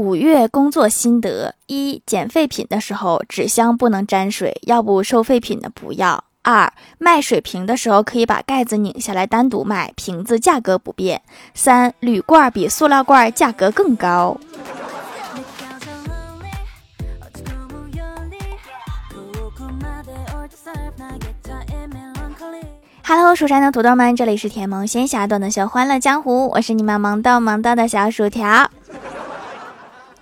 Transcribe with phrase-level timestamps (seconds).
[0.00, 6.24] 五月工作心得：一、捡废品的时候，纸箱不能沾水，要不收废品的不要。
[6.40, 11.20] 二、卖水瓶的时候，可以把盖子拧下来单独卖，瓶子价格不变。
[11.52, 14.40] 三、铝罐比塑料罐价格更高。
[23.04, 28.70] Hello，蜀山的土豆们，这里是甜萌仙侠段的小欢乐江湖，我是你们萌到萌到的小薯条。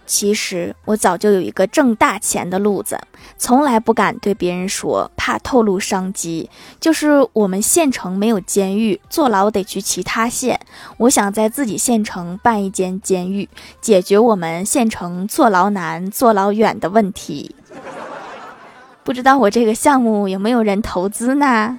[0.08, 2.98] 其实我早就有一个挣大钱的路子，
[3.36, 6.48] 从来不敢对别人说，怕透露商机。
[6.80, 10.58] 就是我们县城没有监狱，坐牢得去其他县。
[10.96, 13.48] 我想在自己县城办一间监狱，
[13.82, 17.54] 解决我们县城坐牢难、坐牢远的问题。
[19.04, 21.78] 不知道我这个项目有没有人投资呢？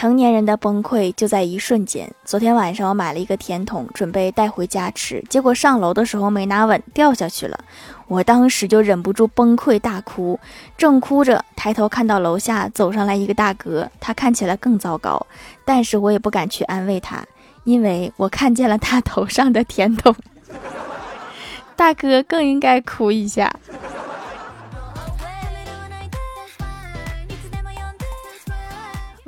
[0.00, 2.10] 成年人的崩溃就在一瞬间。
[2.24, 7.60] 昨天晚上我买了一个甜筒，准备带回家吃，结果上楼的时候没拿稳，掉下去了。
[8.08, 10.40] 我当时就忍不住崩溃大哭，
[10.78, 15.26] 正哭着，抬头看到楼下走上来一个大哥，他看起来更糟糕，
[15.66, 17.22] 但是我也不敢去安慰他，
[17.64, 20.16] 因为我看见了他头上的甜筒。
[21.76, 23.54] 大哥更应该哭一下。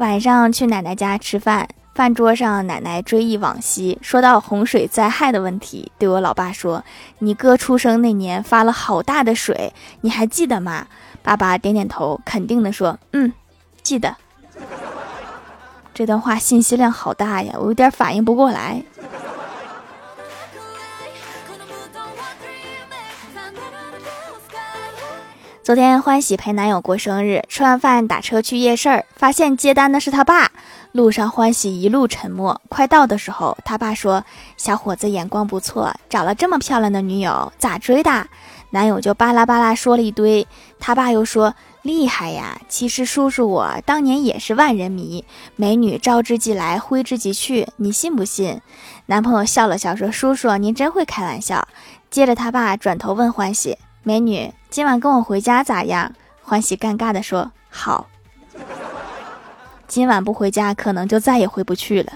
[0.03, 6.83] 晚上去奶奶家吃饭，饭桌上奶奶追忆往昔，说到洪水灾害的问题，对我老爸说
[7.21, 10.89] ：“你哥出生那年发了好大的水，你还记得吗？”
[11.23, 13.33] 爸爸点点头，肯定的说：“嗯，
[13.85, 14.17] 记得。”
[15.95, 18.83] 这段话信息量好大呀，我有点反应不过来。
[25.65, 30.51] 昨天欢喜陪男友过生日，吃完饭打车去夜市儿，发现接单的是他爸。
[30.91, 34.25] 路上欢喜一路沉默，快到的时候，他爸说
[34.59, 38.27] ：“小伙子眼光不错，找了这么漂亮的女友，咋追的？”
[38.71, 40.45] 男友就巴拉巴拉说了一堆。
[40.81, 48.61] 他爸又说：“厉害呀，其实叔叔我当年也是万人迷，美女招之即来，挥之即去，你信不信？”
[49.07, 51.69] 男朋友笑了笑说：“叔叔您真会开玩笑。”
[52.11, 53.79] 接着他爸转头问欢喜。
[54.05, 56.13] 美女，今晚跟我回家咋样？
[56.43, 58.09] 欢喜尴尬的说：“好。”
[59.87, 62.13] 今晚不回家，可能就再也回不去了。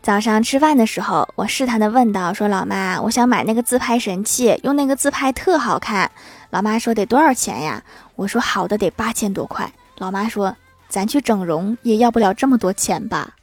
[0.00, 6.10] 早上吃饭的时候，我试探的问道：“说老妈，我想买那个自拍神器，用那个自拍特好看。”
[6.48, 7.82] 老妈说：“得多少钱呀？”
[8.16, 10.56] 我说：“好的得八千多块。”老妈说
[10.88, 13.34] ：“咱去整容也要不了这么多钱吧？”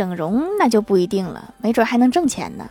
[0.00, 2.66] 整容那就不一定了，没准还能挣钱呢。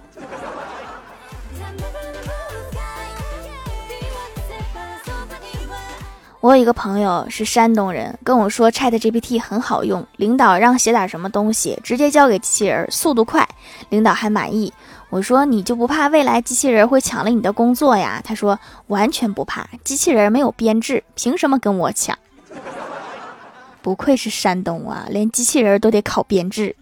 [6.40, 13.48] 我有一个朋友是山东人，跟我说 Chat GPT 很好用，领导让写点什么东西，直接交给机器人，速度快，
[13.90, 14.74] 领导还满意。
[15.12, 18.20] 我说你就不怕未来机器人会抢了你的工作呀？
[18.26, 22.18] 他说完全不怕，机器人没有编制，凭什么跟我抢？
[23.84, 26.76] 不愧是山东啊，连机器人都得考编制。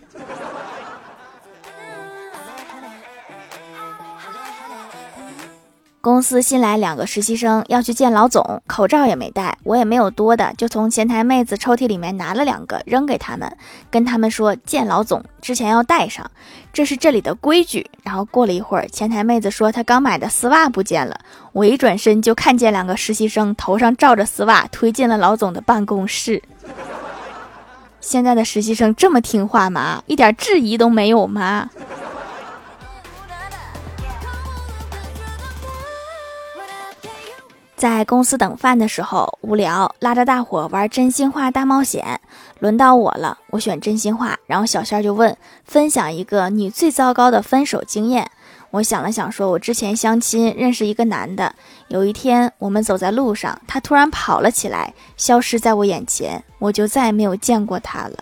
[6.07, 13.57] 公司新来两个实习生，要去见老总，口罩也没戴，我也没有多的，就从前台妹子抽屉里面拿了两个扔给他们，
[13.91, 16.31] 跟他们说见老总之前要戴上，
[16.71, 17.85] 这是这里的规矩。
[18.03, 21.19] 然后过了一会儿，前台妹子说她刚买的丝袜不见了，
[21.51, 26.41] 我一转身就看见两个实习生头上罩着丝袜推进了老总的办公室。
[27.99, 30.01] 现在的实习生这么听话吗？
[30.05, 31.69] 一点质疑都没有吗？
[37.77, 42.19] 在公司等饭的时候无聊，拉着大伙玩真心话大冒险。
[42.57, 44.35] 轮到我了，我选真心话。
[44.47, 48.31] 然后小仙儿就问：“分享一个你最糟糕的分手经验。”
[48.71, 51.53] 我想了想，说：“我之前相亲认识一个男的，
[51.89, 58.17] 有一天我们走在路上，他突然跑了起来，消失在我眼前，我就再也没有见过他了。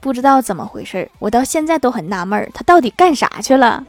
[0.00, 3.84] 不知道怎么回事，我到现在都很纳闷，他到底干啥去了？”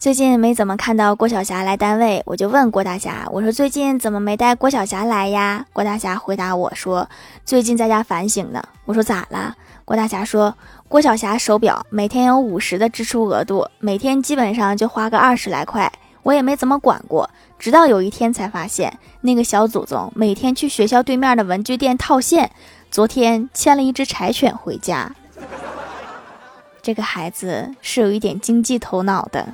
[0.00, 7.06] 最近没怎么看到郭晓霞来单位，我就问郭大侠：“我说最近怎么没带郭晓霞来呀？”郭大侠回答我说
[7.44, 9.54] ：“最近在家反省呢。”我说：“咋了？”
[9.84, 10.54] 郭大侠说
[10.88, 15.92] ：“郭晓霞手表每天有五十的支出额度，每天基本上就花个二十来块，
[16.22, 17.28] 我也没怎么管过。
[17.58, 22.50] 直到有一天才发现，那个小祖宗每天去学校对面的文具店套现，
[22.90, 25.14] 昨天牵了一只柴犬回家。
[26.80, 29.46] 这个孩子是有一点经济头脑的。”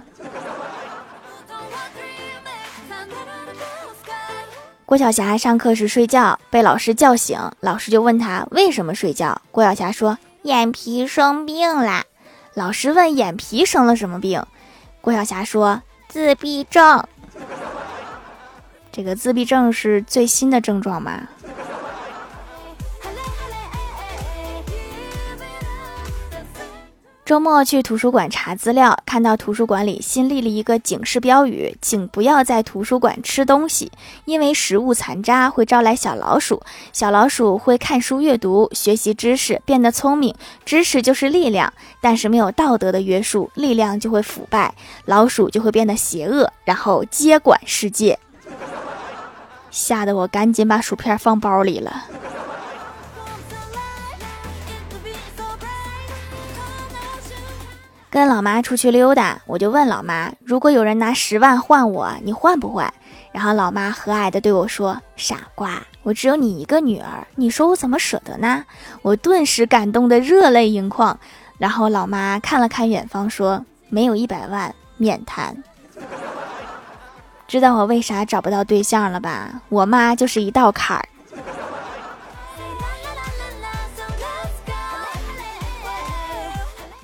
[4.87, 9.43] 郭晓霞上课时睡觉，被老师叫醒，老师就问他为什么睡觉。
[9.51, 12.05] 郭晓霞说：“眼皮生病了。”
[12.55, 14.41] 老师问：“眼皮生了什么病？”
[15.03, 17.05] 郭晓霞说：“自闭症。”
[18.93, 21.29] 这个自闭症是最新的症状吗？
[27.27, 33.91] 周末去图书馆查资料，看到图书馆里新立了一个警示标语：“请不要在图书馆吃东西，
[34.27, 36.63] 因为食物残渣会招来小老鼠。
[36.93, 40.33] 小老鼠会看书阅读，学习知识，变得聪明。
[40.65, 44.73] 知识就是力量，但是没有道德的约束，力量就会腐败，
[45.07, 48.17] 老鼠就会变得邪恶，然后接管世界。”
[49.73, 52.05] 吓得我赶紧把薯片放包里了。
[58.17, 62.91] 跟老妈出去溜达，我就问老妈：“如果有人拿十万换我，你换不换？”
[63.31, 68.65] 然后老妈和蔼的对我说：“傻瓜，我只有你一个女儿，你说我怎么舍得呢？”
[69.03, 71.21] 我顿时感动的热泪盈眶。
[71.59, 75.55] 然后老妈看了看远方，说：“没有一百万，免谈。”
[77.47, 79.61] 知道我为啥找不到对象了吧？
[79.69, 81.07] 我妈就是一道坎儿。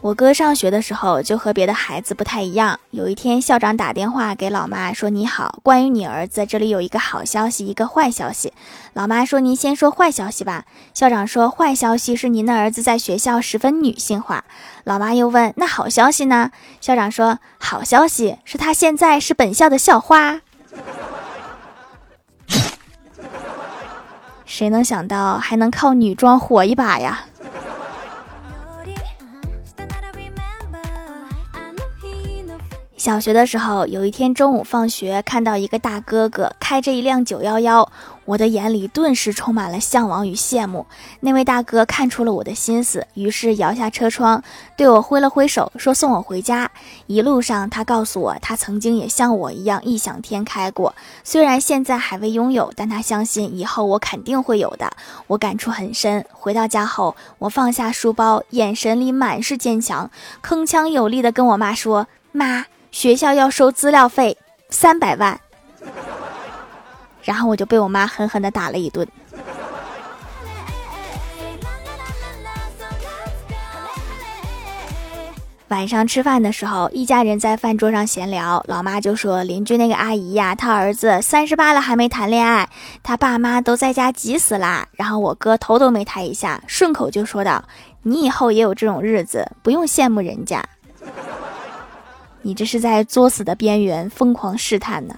[0.02, 2.80] 我哥上学的时候就和别的孩子不太一样。
[2.90, 8.52] 有一天，校长打电话给老妈说：“你好，关于你儿子，这里有一个好消息，一个坏消息。”
[8.94, 14.44] 老妈说：“您先说坏消息吧。”校长说：“坏消息是您的儿子在学校十分女性化。”
[14.82, 16.50] 老妈又问：“那好消息呢？”
[16.82, 20.40] 校长说：“好消息是他现在是本校的校花。”
[24.44, 27.26] 谁能想到还能靠女装火一把呀？
[33.02, 37.90] 小学的时候，有一天中午放学，看到一个大哥哥开着一辆九幺幺，
[38.24, 40.86] 我的眼里顿时充满了向往与羡慕。
[41.18, 44.40] 那位大哥看出了我的心思，于是摇下车窗，
[44.76, 46.70] 对我挥了挥手，说送我回家。
[47.08, 50.94] 一路上，他告诉我，他曾经也像我一样异想天开过，
[51.24, 54.88] 虽然现在还未拥有，但他相信以后我肯定会有的。
[55.26, 56.24] 我感触很深。
[56.30, 60.08] 回到家后，我放下书包，眼神里满是坚强，
[60.40, 64.36] 铿锵有力地跟我妈说：“妈。”学校要收资料费
[64.68, 65.40] 三百万，
[67.22, 69.08] 然后我就被我妈狠狠的打了一顿。
[75.68, 82.68] 晚上吃饭的时候，一家人在饭桌上闲聊，老妈就说：“邻居那个阿姨呀，她儿子三十八了还没谈恋爱，
[83.02, 87.64] 他爸妈都在家急死啦。”然后我哥头都没抬一下，顺口就说道
[88.04, 90.62] ：“你以后也有这种日子，不用羡慕人家。”
[92.42, 95.14] 你这是在作死的边缘疯狂试探呢。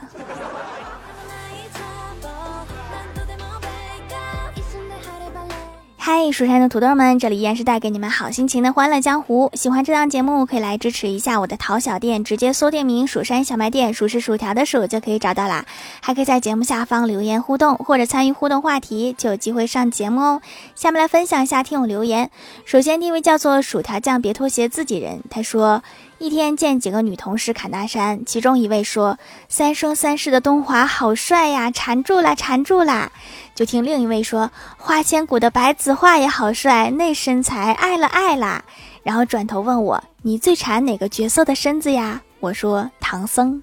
[6.06, 9.50] 嗨，蜀山的土豆们，这里依然是带给你们好心情的欢乐江湖。
[9.54, 15.64] 喜欢这档节目，可以来支持一下我的淘小店，直接搜店名“蜀山小卖店”，数是薯条的数就可以找到啦。
[16.02, 20.42] 还可以在节目下方留言互动，或者参与互动话题，就有机会上节目哦。
[20.74, 22.30] 下面来分享一下听友留言。
[22.66, 25.82] 首先第一位叫做薯条酱，别拖鞋自己人，他说。
[26.20, 29.18] 一天见几个女同事侃大山，其中一位说
[29.50, 33.10] ：“三生三世的东华好帅呀，缠住了，缠住了。”
[33.54, 38.64] 就听另一位说：“花千骨的白子画也好帅，那身材爱了爱啦。”
[39.04, 43.62] 然后转头问我：“你最馋哪个角色的身子呀？”我说：“唐僧。”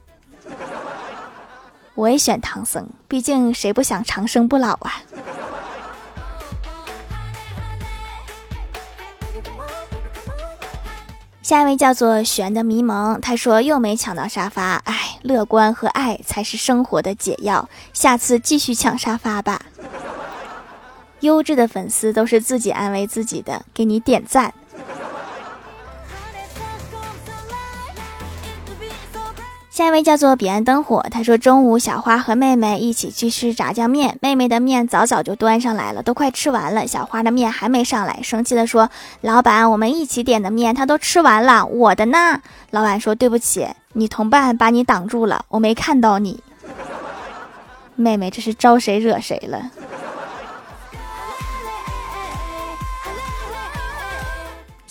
[1.94, 4.94] 我也选唐僧，毕竟谁不想长生不老啊？
[11.52, 19.62] 下一位叫做玄的迷蒙，他说又没抢到沙发，哎，乐观和爱才是生活的解药，下次继续抢沙发吧。
[21.20, 24.54] 优质的粉丝都是自己安慰自己的，给你点赞。
[29.82, 46.44] 下一位叫做彼岸灯火，他说中午小花和妹妹一起去吃炸酱面，妹妹的面早早就端上来了，都快吃完了，小花的面还没上来，生气的说：“老板，我们一起点的面他都吃完了，我的呢？”老板说：“对不起，你同伴把你挡住了，我没看到你。”
[47.98, 49.72] 妹妹这是招谁惹谁了？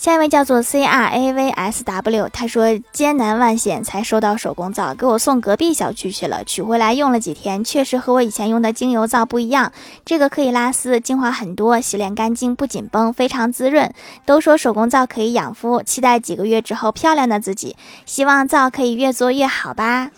[0.01, 9.71] 下一位叫做 C R A V S W，他说艰难万险才收到手工皂，给我送隔壁小区去了，取回来用了几天，确实和我以前用的精油皂不一样。
[10.03, 13.93] 这个可以拉丝，精华很多，洗脸干净不紧绷，非常滋润。
[14.25, 17.75] 都说手工皂可以养肤，期待几个月之后漂亮的自己，
[18.07, 20.09] 希望皂可以越做越好吧。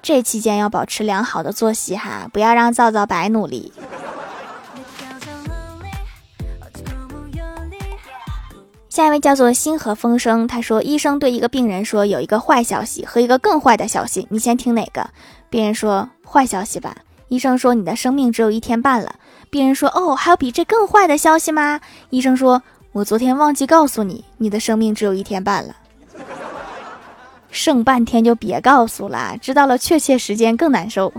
[0.00, 3.70] 这期间要保持良好的作息哈，不要让皂皂白努力。
[8.96, 15.06] 下一位叫做星河风声，他说医生对一个病人说有一个坏消息和一个更坏的消息，你先听哪个？
[15.50, 16.96] 病人说坏消息吧。
[17.28, 19.14] 医生说你的生命只有一天半了。
[19.50, 21.78] 病人说哦，还有比这更坏的消息吗？
[22.08, 22.62] 医生说
[22.92, 25.76] 我昨天忘记告诉你，你的生命只有一天半了。
[27.50, 31.12] 剩半天就别告诉了，知道了确切时间更难受。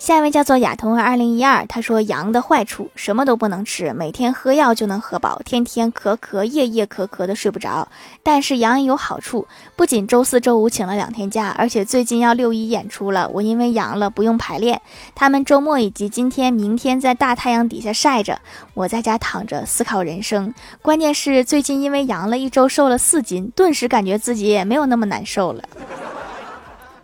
[0.00, 7.86] 下一位叫做亚童二零一二，他说羊的坏处什么都不能吃，每天喝药就能喝饱，天天咳咳，夜夜咳咳的睡不着。
[8.22, 14.80] 但是羊也有好处，不仅周四周五请了两天假，而且最近要六一演出了，我因为阳了不用排练，
[15.14, 18.40] 他们周末以及今天、明天在大太阳底下晒着，
[18.72, 20.54] 我在家躺着思考人生。
[20.80, 25.62] 关键是最近因为阳了一周瘦了四斤，顿时感觉自己也没有那么难受了。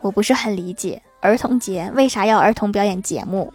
[0.00, 1.02] 我不是很理解。
[1.26, 3.52] 儿童节为啥要儿童表演节目？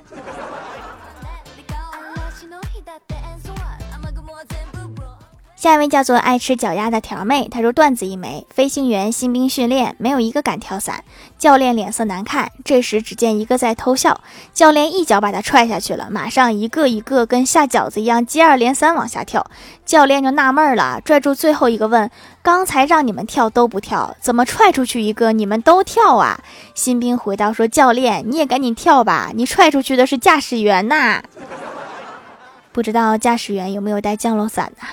[5.61, 11.03] 下一位叫做爱吃脚丫的条妹，她说段子一枚，飞行员新兵训练没有一个敢跳伞，
[11.37, 12.51] 教练脸色难看。
[12.65, 14.21] 这时只见一个在偷笑，
[14.55, 19.45] 教练一脚把他踹下去了，马上一个一个跟下饺子一样接二连三往下跳。
[19.85, 22.09] 教练就纳闷了，拽住最后一个问
[22.41, 26.39] ：“刚才让你们跳都不跳，怎么踹出去一个你们都跳啊？”
[26.73, 31.21] 新兵回答说：“教练你也赶紧跳吧，你踹出去的是驾驶员呐，
[32.71, 34.87] 不知道驾驶员有没有带降落伞呢？”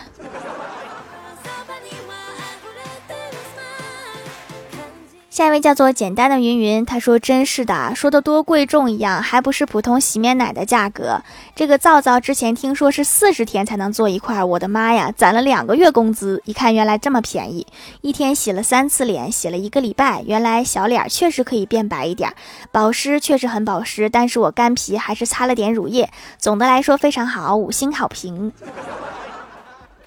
[5.38, 11.22] 下一位叫做简单的云云，他说：“真是的，说的多贵重一样，还不是普通洗面奶的价格。
[11.54, 17.64] 这个皂皂之前听说是四十天才能做一块，我的妈呀，攒了两个月工资，一看原来这么便宜，
[18.00, 22.34] 一天洗了三次脸，洗了一个礼拜，原来小脸确实可以变白一点，
[22.72, 28.52] 保湿确实很保湿，但是我干皮还是擦了点乳液，总的来说非常好，五星好评。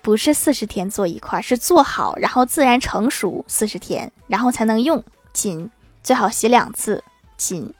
[0.02, 5.02] 不是四十天做一块，是做好然后自然成熟四十天，然后才能用。”
[5.34, 5.70] 亲，
[6.04, 7.04] 最好洗两次。
[7.38, 7.74] 亲。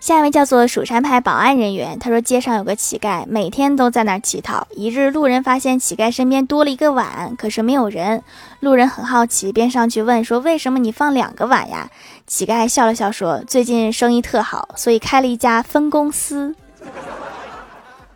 [0.00, 4.66] 下一位叫做蜀山派保安人员，他说街上有个乞丐，每天都在那儿乞讨。
[4.72, 8.24] 一日，路人发现乞丐身边多了一个碗，可是没有人。
[8.58, 11.88] 路人很好奇，便上去问说：“为什么你放两个碗呀？”
[12.26, 16.56] 乞丐笑了笑说：“最近生意特好，所以开了一家分公司。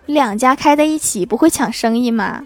[0.07, 2.43] 两家开在一起，不会抢生意吗？”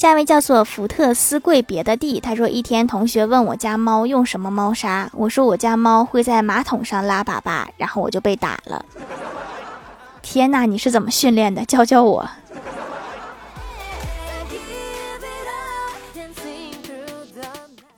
[0.00, 8.82] 下一位叫做福特斯贵别的地，他说一天同学问我家猫用什么猫砂，我说我家猫会在马桶上拉粑粑，然后我就被打了。
[10.22, 11.66] 天呐，你是怎么训练的？
[11.66, 12.30] 教教我。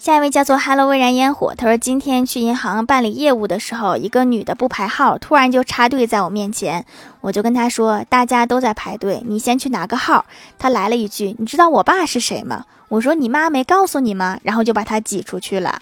[0.02, 6.84] 下一位叫做 Hello 微燃烟火，他说今天去银行办理业务的时候，一个女的不排号，突然就插队在我面前，
[7.20, 10.24] 我就跟她说大家都在排队，你先去拿个号。
[10.58, 12.64] 她来了一句，你知道我爸是谁吗？
[12.88, 14.40] 我说你妈没告诉你吗？
[14.42, 15.80] 然后就把她挤出去了，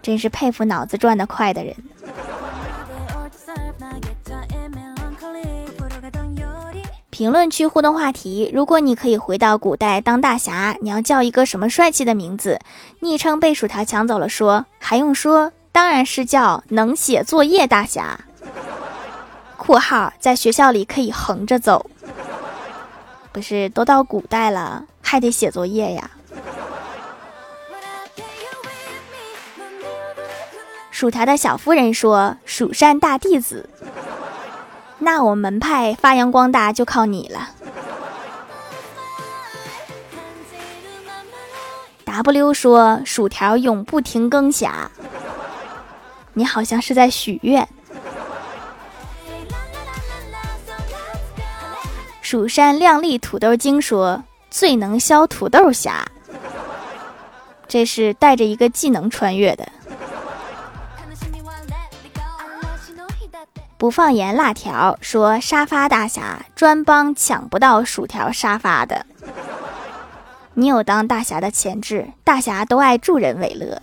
[0.00, 1.74] 真是佩服脑子转得快的人。
[7.22, 12.58] 评论区互动话题：如果你可以回到古代当大侠，你要叫一个什么帅气的名字？
[12.98, 18.18] 昵称被薯条抢走了，说还用说，当然是叫能写作业大侠。
[19.56, 21.88] 括号在学校里可以横着走，
[23.30, 26.10] 不是都到古代了还得写作业呀？
[30.90, 33.68] 薯条的小夫人说：“蜀山大弟子。”
[35.04, 37.50] 那我门派发扬光大就靠你了。
[42.04, 44.88] W 说：“薯条永不停更侠。”
[46.34, 47.68] 你好像是在许愿。
[52.20, 56.06] 蜀山靓丽土豆精说：“最能削土豆侠。”
[57.66, 59.66] 这是带着一个技能穿越的。
[63.82, 69.04] 不放盐辣条说沙发大侠专帮抢不到薯条沙发的，
[70.54, 73.82] 你有当大侠的潜质，大侠都爱助人为乐。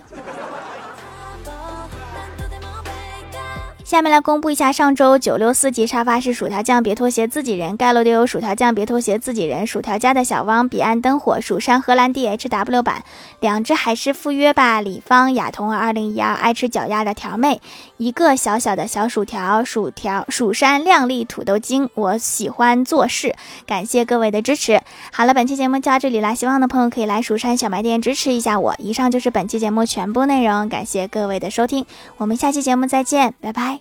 [3.90, 13.04] 下面来公布一下上周九六四级沙发是薯条酱别拖鞋自己人盖楼的有薯条酱别拖鞋自己人薯条家的小汪彼岸灯火蜀山荷兰 DHW 版
[13.40, 17.62] 两只海狮赴约吧李芳雅彤二零一二爱吃脚丫的条妹
[17.98, 23.36] 一个小小的小薯条，薯条蜀山靓丽土豆精，我喜欢做事。
[23.66, 24.80] 感谢各位的支持。
[25.12, 28.76] 好了，本期节目就到这里啦，希望的朋友可以来蜀山小卖店支持一下我。
[28.78, 33.79] 以上就是本期节目全部内容，感谢各位的收听，我们下期节目再见，拜拜。